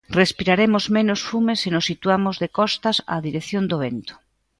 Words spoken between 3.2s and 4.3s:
dirección do vento.